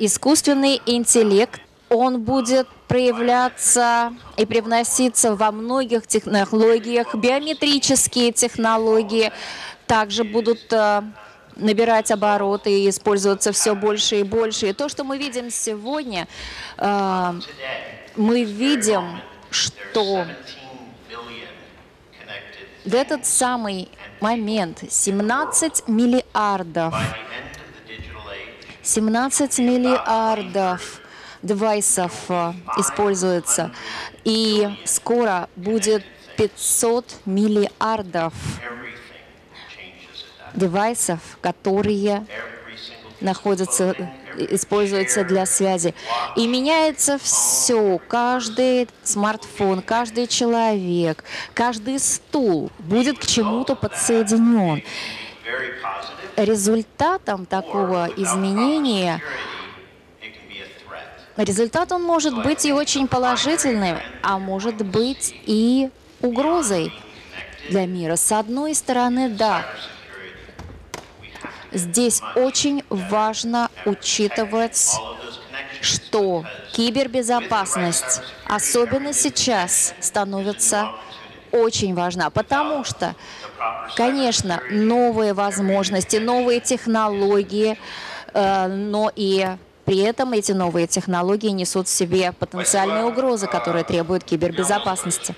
искусственный 0.00 0.80
интеллект, 0.86 1.60
он 1.88 2.22
будет 2.22 2.66
проявляться 2.88 4.12
и 4.36 4.46
привноситься 4.46 5.36
во 5.36 5.52
многих 5.52 6.06
технологиях, 6.06 7.14
биометрические 7.14 8.32
технологии 8.32 9.30
также 9.86 10.24
будут 10.24 10.72
э, 10.72 11.02
набирать 11.56 12.10
обороты 12.10 12.70
и 12.70 12.88
использоваться 12.88 13.52
все 13.52 13.74
больше 13.74 14.20
и 14.20 14.22
больше. 14.22 14.68
И 14.68 14.72
то, 14.72 14.88
что 14.88 15.04
мы 15.04 15.18
видим 15.18 15.50
сегодня, 15.50 16.28
э, 16.78 17.32
мы 18.16 18.44
видим, 18.44 19.20
что 19.50 20.26
в 22.84 22.94
этот 22.94 23.26
самый 23.26 23.88
момент 24.20 24.84
17 24.88 25.88
миллиардов 25.88 26.94
17 28.82 29.58
миллиардов 29.58 31.00
девайсов 31.42 32.12
э, 32.28 32.52
используется. 32.78 33.72
И 34.24 34.68
скоро 34.84 35.48
будет 35.56 36.04
500 36.36 37.04
миллиардов 37.26 38.34
девайсов, 40.54 41.20
которые 41.40 42.26
находятся, 43.20 43.94
используются 44.36 45.24
для 45.24 45.46
связи. 45.46 45.94
И 46.36 46.46
меняется 46.46 47.18
все. 47.18 47.98
Каждый 48.08 48.88
смартфон, 49.02 49.82
каждый 49.82 50.26
человек, 50.26 51.24
каждый 51.54 51.98
стул 51.98 52.70
будет 52.78 53.18
к 53.18 53.26
чему-то 53.26 53.74
подсоединен. 53.74 54.82
Результатом 56.40 57.44
такого 57.44 58.08
изменения 58.16 59.20
результат 61.36 61.92
он 61.92 62.02
может 62.02 62.42
быть 62.42 62.64
и 62.64 62.72
очень 62.72 63.06
положительным, 63.08 63.98
а 64.22 64.38
может 64.38 64.76
быть 64.76 65.34
и 65.44 65.90
угрозой 66.22 66.94
для 67.68 67.86
мира. 67.86 68.16
С 68.16 68.32
одной 68.32 68.74
стороны, 68.74 69.28
да, 69.28 69.66
Здесь 71.72 72.20
очень 72.34 72.82
важно 72.88 73.70
учитывать, 73.84 74.90
что 75.80 76.44
кибербезопасность, 76.72 78.22
особенно 78.48 79.12
сейчас, 79.12 79.94
становится 80.00 80.90
очень 81.52 81.94
важна, 81.94 82.30
потому 82.30 82.82
что, 82.82 83.14
конечно, 83.96 84.60
новые 84.70 85.34
возможности, 85.34 86.16
новые 86.16 86.60
технологии, 86.60 87.78
э, 88.32 88.66
но 88.66 89.10
и 89.14 89.46
при 89.84 89.98
этом 89.98 90.32
эти 90.32 90.52
новые 90.52 90.86
технологии 90.86 91.50
несут 91.50 91.88
в 91.88 91.90
себе 91.90 92.32
потенциальные 92.32 93.04
угрозы, 93.04 93.46
которые 93.46 93.84
требуют 93.84 94.24
кибербезопасности. 94.24 95.34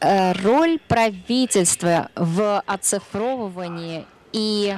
Э, 0.00 0.32
роль 0.32 0.78
правительства 0.88 2.10
в 2.14 2.60
оцифровывании 2.66 4.04
и 4.32 4.76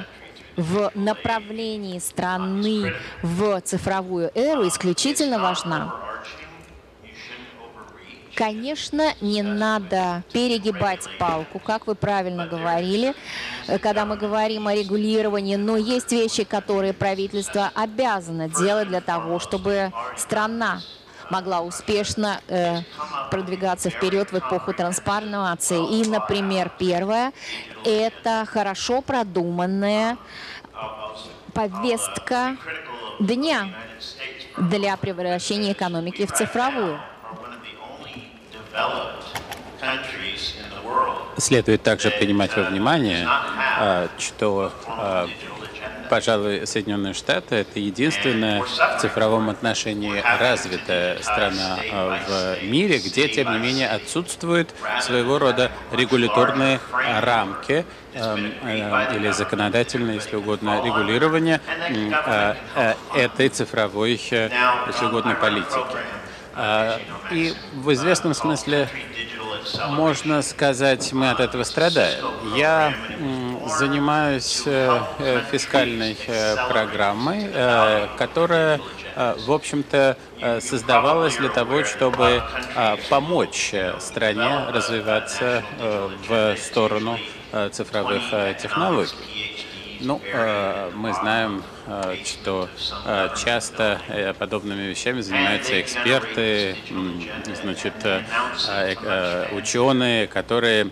в 0.55 0.91
направлении 0.93 1.99
страны 1.99 2.93
в 3.21 3.61
цифровую 3.61 4.31
эру 4.35 4.67
исключительно 4.67 5.39
важна. 5.39 5.95
Конечно, 8.39 9.15
не 9.19 9.41
надо 9.41 10.23
перегибать 10.31 11.05
палку, 11.19 11.59
как 11.59 11.87
вы 11.87 11.95
правильно 11.95 12.47
говорили, 12.47 13.13
э, 13.67 13.77
когда 13.79 14.05
мы 14.05 14.15
говорим 14.15 14.65
о 14.69 14.73
регулировании, 14.73 15.57
но 15.57 15.75
есть 15.75 16.13
вещи, 16.13 16.45
которые 16.45 16.93
правительство 16.93 17.69
обязано 17.75 18.47
делать 18.47 18.87
для 18.87 19.01
того, 19.01 19.39
чтобы 19.39 19.91
страна 20.15 20.79
могла 21.29 21.59
успешно 21.59 22.39
э, 22.47 22.77
продвигаться 23.29 23.89
вперед 23.89 24.31
в 24.31 24.39
эпоху 24.39 24.71
трансформации. 24.71 25.99
И, 25.99 26.07
например, 26.07 26.71
первое– 26.79 27.33
это 27.83 28.45
хорошо 28.47 29.01
продуманная 29.01 30.17
повестка 31.53 32.55
дня 33.19 33.67
для 34.57 34.95
превращения 34.95 35.73
экономики 35.73 36.25
в 36.25 36.31
цифровую. 36.31 37.01
Следует 41.37 41.83
также 41.83 42.11
принимать 42.11 42.55
во 42.55 42.63
внимание, 42.63 43.25
а, 43.27 44.07
что 44.17 44.73
а, 44.87 45.27
пожалуй, 46.09 46.65
Соединенные 46.67 47.13
Штаты— 47.13 47.55
это 47.57 47.79
единственная 47.79 48.61
в 48.61 48.99
цифровом 48.99 49.49
отношении 49.49 50.21
развитая 50.39 51.21
страна 51.21 51.77
э, 51.81 52.57
в 52.59 52.63
мире, 52.63 52.97
где, 52.97 53.27
тем 53.27 53.53
не 53.53 53.59
менее, 53.59 53.89
отсутствуют 53.89 54.73
своего 55.01 55.39
рода 55.39 55.71
регуляторные 55.91 56.79
рамки 57.21 57.85
э, 58.13 58.37
или 59.15 59.31
законодательное, 59.31 60.15
если 60.15 60.35
угодно, 60.35 60.81
регулирование 60.83 61.61
э, 62.75 62.93
этой 63.15 63.49
цифровой, 63.49 64.11
если 64.13 65.05
угодно, 65.05 65.35
политики. 65.35 66.18
И 67.31 67.53
в 67.73 67.93
известном 67.93 68.33
смысле 68.33 68.89
можно 69.89 70.41
сказать, 70.41 71.11
мы 71.13 71.29
от 71.29 71.39
этого 71.39 71.63
страдаем. 71.63 72.25
Я 72.55 72.93
занимаюсь 73.77 74.63
э, 74.65 75.01
э, 75.19 75.41
фискальной 75.51 76.17
э, 76.27 76.55
программой, 76.69 77.49
которая, 78.17 78.79
в 79.15 79.51
общем-то, 79.51 80.17
создавалась 80.61 81.35
для 81.37 81.49
того, 81.49 81.83
чтобы 81.83 82.41
помочь 83.09 83.73
стране 83.99 84.65
развиваться 84.69 85.63
в 86.27 86.55
сторону 86.57 87.19
цифровых 87.71 88.23
технологий. 88.61 89.68
Ну, 90.01 90.21
мы 90.95 91.13
знаем, 91.13 91.63
что 92.25 92.69
часто 93.35 94.01
подобными 94.39 94.83
вещами 94.83 95.21
занимаются 95.21 95.81
эксперты, 95.81 96.75
значит, 97.61 97.93
ученые, 99.51 100.27
которые 100.27 100.91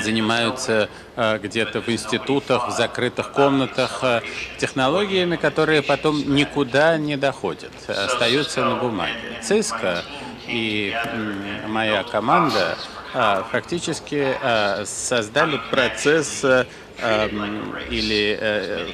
занимаются 0.00 0.88
э, 1.16 1.38
где-то 1.38 1.80
в 1.80 1.88
институтах, 1.88 2.68
в 2.68 2.70
закрытых 2.72 3.32
комнатах 3.32 4.00
э, 4.02 4.22
технологиями, 4.58 5.36
которые 5.36 5.82
потом 5.82 6.34
никуда 6.34 6.96
не 6.98 7.16
доходят, 7.16 7.72
остаются 7.88 8.64
на 8.64 8.76
бумаге. 8.76 9.14
ЦИСКО 9.42 10.02
и 10.46 10.94
моя 11.68 12.02
команда 12.04 12.76
э, 12.76 13.03
фактически 13.50 14.36
создали 14.84 15.60
процесс 15.70 16.44
или 17.90 18.92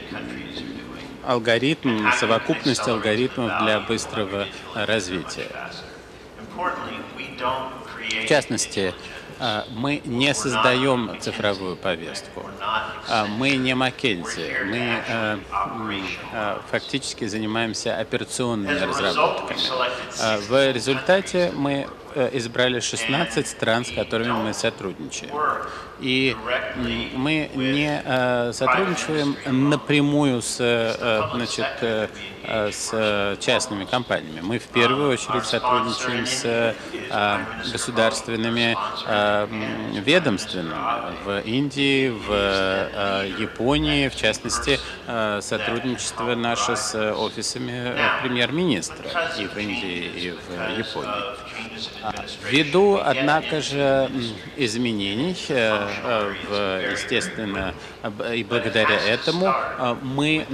алгоритм, 1.27 2.11
совокупность 2.13 2.87
алгоритмов 2.89 3.63
для 3.63 3.81
быстрого 3.81 4.47
развития. 4.75 5.49
В 8.23 8.27
частности, 8.27 8.95
а, 9.43 9.65
мы 9.71 10.03
не 10.05 10.35
создаем 10.35 11.19
цифровую 11.19 11.77
повестку. 11.77 12.45
А, 12.61 13.25
мы 13.27 13.57
не 13.57 13.75
Маккензи. 13.75 14.55
Мы 14.67 15.03
а, 16.35 16.61
фактически 16.71 17.27
занимаемся 17.27 17.97
операционными 17.97 18.79
разработками. 18.79 19.59
В 20.47 20.73
результате 20.73 21.53
мы 21.55 21.73
э, 21.73 21.87
избрали 22.32 22.81
16 22.81 23.47
стран, 23.47 23.84
с 23.84 23.91
которыми 23.91 24.32
мы 24.32 24.54
сотрудничаем. 24.54 25.32
И 26.01 26.34
мы 27.15 27.51
не 27.54 28.03
э, 28.03 28.53
сотрудничаем 28.54 29.36
напрямую 29.68 30.41
с, 30.41 30.57
э, 30.59 31.22
значит, 31.34 31.66
э, 31.83 32.09
с 32.72 33.36
частными 33.39 33.84
компаниями. 33.84 34.41
Мы 34.41 34.59
в 34.59 34.66
первую 34.68 35.12
очередь 35.12 35.45
сотрудничаем 35.45 36.27
с 36.27 36.74
государственными 37.71 38.77
ведомствами 40.01 40.74
в 41.24 41.41
Индии, 41.42 42.09
в 42.09 43.27
Японии, 43.39 44.09
в 44.09 44.16
частности, 44.16 44.80
сотрудничество 45.41 46.35
наше 46.35 46.77
с 46.77 46.95
офисами 47.13 47.95
премьер-министра 48.23 49.11
и 49.39 49.47
в 49.47 49.57
Индии, 49.57 50.05
и 50.17 50.31
в 50.31 50.79
Японии. 50.79 51.51
Ввиду, 52.45 53.01
однако 53.03 53.61
же, 53.61 54.11
изменений, 54.57 55.37
в, 55.49 56.91
естественно, 56.93 57.75
и 58.35 58.45
благодаря 58.45 58.99
этому 58.99 59.55
мы 60.03 60.47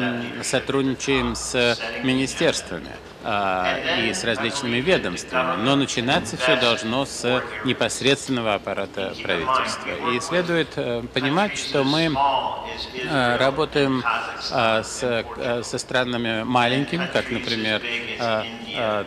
сотрудничаем 0.42 1.34
с 1.34 1.78
министерствами. 2.02 2.90
А, 3.28 3.76
и 3.98 4.14
с 4.14 4.22
различными 4.22 4.76
ведомствами. 4.76 5.60
Но 5.60 5.74
начинаться 5.74 6.36
все 6.36 6.54
должно 6.60 7.04
с 7.04 7.42
непосредственного 7.64 8.54
аппарата 8.54 9.16
правительства. 9.20 10.12
И 10.14 10.20
следует 10.20 10.68
э, 10.76 11.02
понимать, 11.12 11.58
что 11.58 11.82
мы 11.82 12.14
э, 12.14 13.36
работаем 13.36 14.04
э, 14.52 14.82
с, 14.84 15.24
со 15.64 15.78
странами 15.78 16.44
маленькими, 16.44 17.08
как, 17.12 17.28
например, 17.32 17.82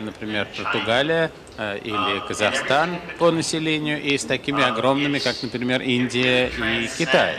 например, 0.01 0.47
Португалия, 0.57 1.31
или 1.83 2.27
Казахстан 2.27 2.99
по 3.17 3.31
населению, 3.31 4.01
и 4.01 4.17
с 4.17 4.23
такими 4.25 4.63
огромными, 4.63 5.19
как, 5.19 5.35
например, 5.41 5.81
Индия 5.81 6.47
и 6.47 6.89
Китай. 6.97 7.35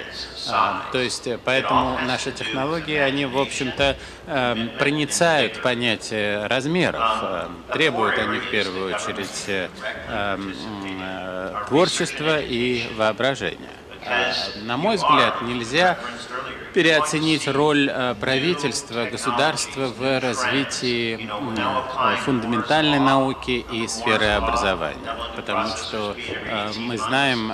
А, 0.48 0.82
то 0.92 0.98
есть, 0.98 1.26
э, 1.26 1.38
поэтому 1.42 1.98
наши 2.06 2.32
технологии, 2.32 2.96
они, 2.96 3.26
в 3.26 3.38
общем-то, 3.38 3.96
эм, 4.26 4.70
проницают 4.78 5.62
понятие 5.62 6.46
размеров. 6.46 7.02
Требуют 7.72 8.18
они, 8.18 8.38
в 8.38 8.50
первую 8.50 8.94
очередь, 8.94 9.44
э, 9.46 9.68
эм, 10.08 10.54
э, 11.00 11.54
творчества 11.68 12.40
и 12.40 12.84
воображения. 12.96 13.70
На 14.62 14.76
мой 14.76 14.96
взгляд, 14.96 15.42
нельзя 15.42 15.98
переоценить 16.72 17.48
роль 17.48 17.90
э, 17.90 18.14
правительства, 18.20 19.06
государства 19.06 19.86
в 19.86 20.20
развитии 20.20 21.28
э, 21.28 22.16
фундаментальной 22.24 22.98
науки 22.98 23.64
и 23.72 23.86
сферы 23.88 24.26
образования. 24.26 25.16
Потому 25.36 25.68
что 25.68 26.16
э, 26.16 26.72
мы 26.78 26.98
знаем 26.98 27.52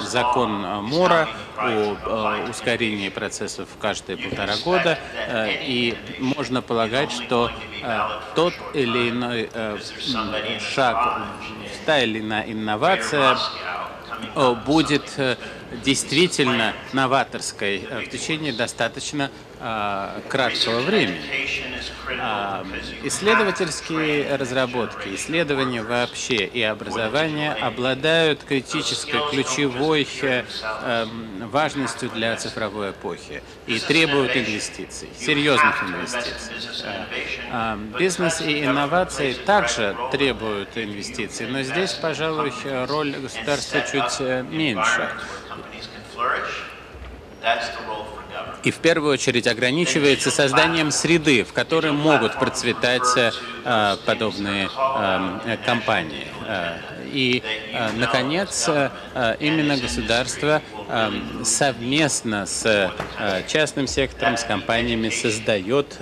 закон 0.00 0.50
Мора 0.84 1.28
о 1.56 2.48
ускорении 2.50 3.08
процессов 3.08 3.68
каждые 3.80 4.16
полтора 4.16 4.54
года, 4.64 4.98
и 5.44 5.96
можно 6.18 6.62
полагать, 6.62 7.12
что 7.12 7.50
тот 8.34 8.54
или 8.74 9.10
иной 9.10 9.50
шаг, 10.60 11.22
та 11.86 12.00
или 12.00 12.20
иная 12.20 12.44
инновация 12.50 13.36
будет 14.66 15.18
действительно 15.84 16.74
новаторской 16.92 17.86
э, 17.88 18.00
в 18.00 18.10
течение 18.10 18.52
достаточно 18.52 19.30
а, 19.64 20.20
краткого 20.28 20.80
времени. 20.80 21.20
А, 22.18 22.66
исследовательские 23.04 24.34
разработки, 24.34 25.14
исследования 25.14 25.84
вообще 25.84 26.46
и 26.46 26.60
образование 26.62 27.52
обладают 27.52 28.42
критической, 28.42 29.20
ключевой 29.30 30.08
эм, 30.22 31.48
важностью 31.48 32.10
для 32.10 32.34
цифровой 32.34 32.90
эпохи 32.90 33.40
и 33.68 33.78
требуют 33.78 34.36
инвестиций, 34.36 35.08
серьезных 35.16 35.80
инвестиций. 35.84 36.54
А, 37.52 37.78
бизнес 37.96 38.40
и 38.40 38.64
инновации 38.64 39.32
также 39.32 39.96
требуют 40.10 40.76
инвестиций, 40.76 41.46
но 41.46 41.62
здесь, 41.62 41.92
пожалуй, 41.92 42.52
роль 42.88 43.12
государства 43.12 43.80
чуть 43.82 44.18
меньше. 44.50 45.08
И 48.64 48.70
в 48.70 48.78
первую 48.78 49.12
очередь 49.14 49.46
ограничивается 49.48 50.30
созданием 50.30 50.90
среды, 50.92 51.42
в 51.44 51.52
которой 51.52 51.92
могут 51.92 52.38
процветать 52.38 53.16
э, 53.16 53.96
подобные 54.06 54.68
э, 54.68 55.56
компании. 55.66 56.28
И, 57.12 57.42
э, 57.44 57.90
наконец, 57.92 58.68
э, 58.68 58.90
именно 59.40 59.76
государство 59.76 60.62
совместно 61.44 62.46
с 62.46 62.92
частным 63.48 63.86
сектором, 63.86 64.36
с 64.36 64.44
компаниями 64.44 65.08
создает 65.08 65.98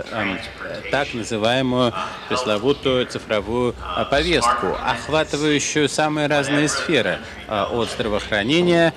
так 0.90 1.14
называемую 1.14 1.92
пресловутую 2.28 3.06
цифровую 3.06 3.74
повестку, 4.10 4.76
охватывающую 4.84 5.88
самые 5.88 6.26
разные 6.26 6.68
сферы 6.68 7.18
от 7.48 7.90
здравоохранения 7.90 8.92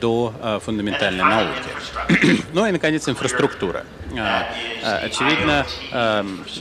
до 0.00 0.60
фундаментальной 0.64 1.24
науки. 1.24 2.40
Ну 2.52 2.66
и, 2.66 2.72
наконец, 2.72 3.08
инфраструктура. 3.08 3.84
Очевидно, 4.82 5.66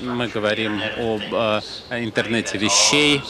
мы 0.02 0.28
говорим 0.28 0.81
об 0.98 1.63
интернете 1.92 2.57
вещей, 2.57 3.22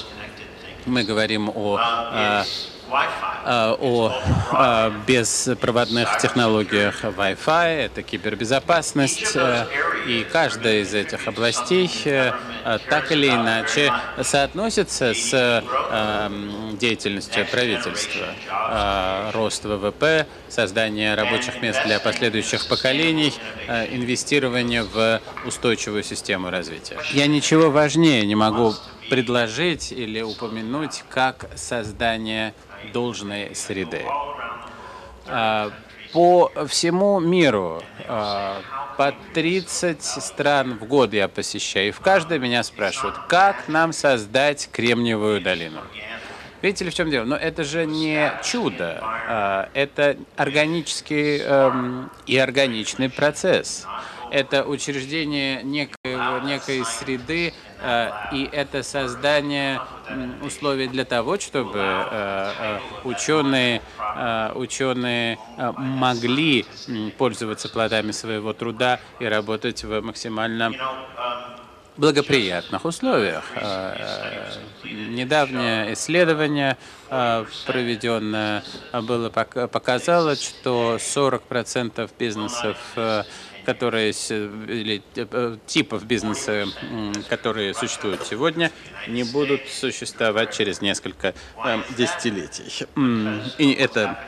мы 0.85 1.03
говорим 1.03 1.49
о 1.53 1.79
э, 1.79 2.43
э, 2.43 2.43
о 2.91 4.11
э, 4.51 4.91
беспроводных 5.07 6.17
технологиях 6.17 7.03
Wi-Fi, 7.03 7.85
это 7.85 8.03
кибербезопасность, 8.03 9.37
и 10.07 10.25
каждая 10.31 10.81
из 10.81 10.93
этих 10.93 11.27
областей 11.27 11.89
так 12.89 13.11
или 13.11 13.29
иначе 13.29 13.91
соотносится 14.21 15.13
с 15.13 15.63
деятельностью 16.79 17.45
правительства. 17.51 18.25
Рост 19.33 19.65
ВВП, 19.65 20.27
создание 20.47 21.15
рабочих 21.15 21.61
мест 21.61 21.79
для 21.85 21.99
последующих 21.99 22.67
поколений, 22.67 23.33
инвестирование 23.67 24.83
в 24.83 25.21
устойчивую 25.45 26.03
систему 26.03 26.49
развития. 26.49 26.97
Я 27.13 27.27
ничего 27.27 27.69
важнее 27.71 28.25
не 28.25 28.35
могу 28.35 28.73
предложить 29.09 29.91
или 29.91 30.21
упомянуть 30.21 31.03
как 31.09 31.49
создание 31.55 32.53
должной 32.93 33.55
среды. 33.55 34.03
А, 35.27 35.71
по 36.13 36.51
всему 36.67 37.19
миру 37.19 37.83
а, 38.07 38.61
по 38.97 39.13
30 39.33 40.01
стран 40.01 40.77
в 40.77 40.85
год 40.85 41.13
я 41.13 41.27
посещаю, 41.27 41.89
и 41.89 41.91
в 41.91 41.99
каждой 41.99 42.39
меня 42.39 42.63
спрашивают, 42.63 43.17
как 43.27 43.67
нам 43.67 43.93
создать 43.93 44.69
Кремниевую 44.71 45.41
долину. 45.41 45.81
Видите 46.61 46.83
ли, 46.83 46.91
в 46.91 46.93
чем 46.93 47.09
дело? 47.09 47.23
Но 47.23 47.37
это 47.37 47.63
же 47.63 47.85
не 47.85 48.33
чудо, 48.43 48.99
а, 49.01 49.69
это 49.73 50.17
органический 50.35 51.37
эм, 51.37 52.11
и 52.25 52.37
органичный 52.37 53.09
процесс. 53.09 53.85
Это 54.31 54.63
учреждение 54.63 55.63
некой, 55.63 56.15
некой 56.43 56.85
среды, 56.85 57.53
Э, 57.81 58.11
и 58.33 58.49
это 58.51 58.83
создание 58.83 59.81
условий 60.41 60.87
для 60.87 61.05
того, 61.05 61.39
чтобы 61.39 61.79
э, 61.79 62.51
э, 62.59 62.79
ученые, 63.03 63.81
ученые 64.55 65.37
могли 65.77 66.65
пользоваться 67.17 67.69
плодами 67.69 68.11
своего 68.11 68.53
труда 68.53 68.99
и 69.19 69.25
работать 69.25 69.83
в 69.83 70.01
максимально 70.01 70.73
благоприятных 71.95 72.85
условиях. 72.85 73.43
Недавнее 74.83 75.93
исследование, 75.93 76.77
проведенное, 77.09 78.63
было, 78.93 79.29
показало, 79.29 80.35
что 80.35 80.95
40% 80.97 82.09
бизнесов 82.17 82.77
которые, 83.65 84.11
или 84.11 85.01
э, 85.15 85.57
типов 85.65 86.05
бизнеса, 86.05 86.65
которые 87.29 87.73
существуют 87.73 88.25
сегодня, 88.25 88.71
не 89.07 89.23
будут 89.23 89.67
существовать 89.67 90.53
через 90.55 90.81
несколько 90.81 91.33
э, 91.65 91.79
десятилетий. 91.97 92.85
И 93.57 93.71
это 93.73 94.19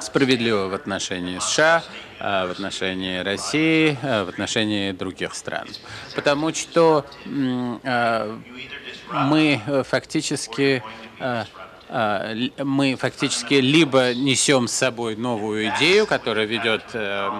справедливо 0.00 0.68
в 0.68 0.74
отношении 0.74 1.38
США, 1.38 1.82
э, 2.20 2.46
в 2.46 2.50
отношении 2.50 3.18
России, 3.18 3.96
в 4.02 4.28
отношении 4.28 4.92
других 4.92 5.34
стран. 5.34 5.68
Потому 6.14 6.52
что 6.52 7.06
мы 9.10 9.60
фактически 9.88 10.82
а, 11.20 11.46
мы 11.94 12.96
фактически 12.96 13.54
либо 13.54 14.14
несем 14.14 14.66
с 14.66 14.72
собой 14.72 15.14
новую 15.14 15.68
идею, 15.76 16.08
которая 16.08 16.44
ведет 16.44 16.82
э, 16.92 17.30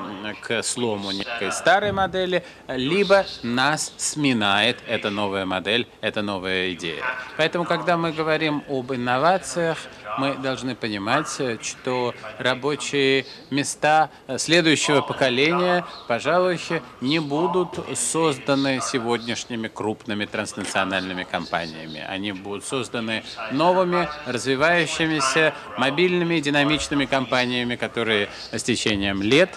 к 0.40 0.62
слому 0.62 1.10
некой 1.10 1.50
старой 1.50 1.90
модели, 1.90 2.44
либо 2.68 3.26
нас 3.42 3.92
сминает 3.96 4.78
эта 4.86 5.10
новая 5.10 5.44
модель, 5.44 5.88
эта 6.00 6.22
новая 6.22 6.72
идея. 6.72 7.02
Поэтому, 7.36 7.64
когда 7.64 7.96
мы 7.96 8.12
говорим 8.12 8.62
об 8.68 8.92
инновациях, 8.92 9.78
мы 10.18 10.36
должны 10.36 10.76
понимать, 10.76 11.28
что 11.60 12.14
рабочие 12.38 13.26
места 13.50 14.10
следующего 14.36 15.00
поколения, 15.00 15.84
пожалуй, 16.06 16.60
не 17.00 17.18
будут 17.18 17.80
созданы 17.98 18.80
сегодняшними 18.80 19.66
крупными 19.66 20.26
транснациональными 20.26 21.24
компаниями. 21.24 22.04
Они 22.08 22.30
будут 22.30 22.64
созданы 22.64 23.24
новыми, 23.50 24.08
развивающимися 24.44 25.52
мобильными 25.78 26.40
динамичными 26.40 27.06
компаниями, 27.06 27.76
которые 27.76 28.28
с 28.52 28.62
течением 28.62 29.22
лет 29.22 29.50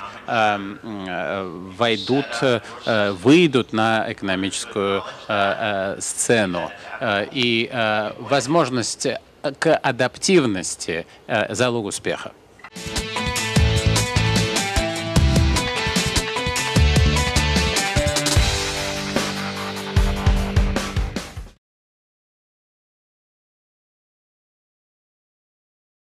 войдут, 1.77 2.25
выйдут 3.23 3.73
на 3.73 4.05
экономическую 4.11 5.03
сцену. 5.99 6.71
И 7.33 7.69
возможность 8.19 9.07
к 9.59 9.75
адаптивности– 9.75 11.05
залог 11.49 11.85
успеха. 11.85 12.31